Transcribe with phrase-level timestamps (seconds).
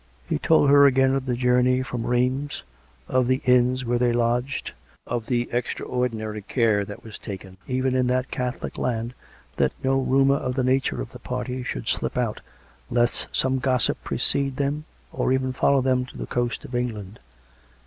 [0.27, 2.63] He told her again of the journey from Rheims,
[3.07, 4.71] of the inns where they lodged,
[5.05, 9.13] of the extraordinary care that was taken, even in that Catholic land,
[9.57, 12.41] that no rumour of the nature of the party should slip out,
[12.89, 17.19] lest some gossip pre cede them or even follow them to the coast of England.